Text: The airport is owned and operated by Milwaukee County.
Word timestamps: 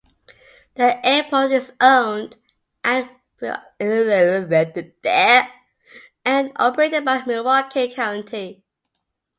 The 0.73 1.05
airport 1.05 1.51
is 1.51 1.73
owned 1.79 2.35
and 2.83 3.07
operated 3.79 4.95
by 7.05 7.23
Milwaukee 7.27 7.93
County. 7.93 8.63